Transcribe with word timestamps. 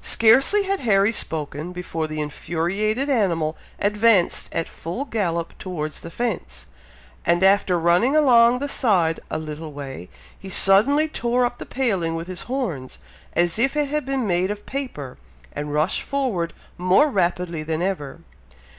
Scarcely 0.00 0.62
had 0.62 0.80
Harry 0.80 1.12
spoken, 1.12 1.72
before 1.72 2.06
the 2.06 2.18
infuriated 2.18 3.10
animal 3.10 3.58
advanced 3.78 4.48
at 4.54 4.70
full 4.70 5.04
gallop 5.04 5.52
towards 5.58 6.00
the 6.00 6.10
fence, 6.10 6.66
and 7.26 7.44
after 7.44 7.78
running 7.78 8.16
along 8.16 8.60
the 8.60 8.70
side 8.70 9.20
a 9.30 9.36
little 9.36 9.74
way, 9.74 10.08
he 10.38 10.48
suddenly 10.48 11.08
tore 11.08 11.44
up 11.44 11.58
the 11.58 11.66
paling 11.66 12.14
with 12.14 12.26
his 12.26 12.44
horns, 12.44 13.00
as 13.34 13.58
if 13.58 13.76
it 13.76 13.90
had 13.90 14.06
been 14.06 14.26
made 14.26 14.50
of 14.50 14.64
paper, 14.64 15.18
and 15.52 15.74
rushed 15.74 16.00
forward 16.00 16.54
more 16.78 17.08
rapidly 17.10 17.62
than 17.62 17.82
ever. 17.82 18.20